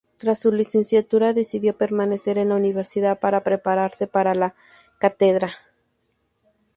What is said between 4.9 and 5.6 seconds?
cátedra.